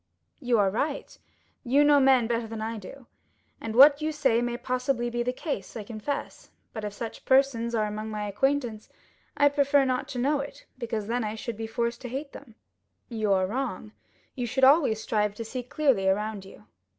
"You 0.39 0.57
are 0.57 0.71
right; 0.71 1.15
you 1.63 1.83
know 1.83 1.99
men 1.99 2.25
better 2.25 2.47
than 2.47 2.59
I 2.59 2.79
do, 2.79 3.05
and 3.61 3.75
what 3.75 4.01
you 4.01 4.11
say 4.11 4.41
may 4.41 4.57
possibly 4.57 5.11
be 5.11 5.21
the 5.21 5.31
case, 5.31 5.77
I 5.77 5.83
confess; 5.83 6.49
but 6.73 6.83
if 6.83 6.91
such 6.91 7.23
persons 7.23 7.75
are 7.75 7.85
among 7.85 8.09
my 8.09 8.27
acquaintances 8.27 8.89
I 9.37 9.47
prefer 9.47 9.85
not 9.85 10.07
to 10.07 10.17
know 10.17 10.39
it, 10.39 10.65
because 10.79 11.05
then 11.05 11.23
I 11.23 11.35
should 11.35 11.55
be 11.55 11.67
forced 11.67 12.01
to 12.01 12.09
hate 12.09 12.31
them." 12.31 12.55
"You 13.09 13.31
are 13.33 13.45
wrong; 13.45 13.91
you 14.33 14.47
should 14.47 14.63
always 14.63 14.99
strive 14.99 15.35
to 15.35 15.45
see 15.45 15.61
clearly 15.61 16.07
around 16.09 16.45
you. 16.45 16.65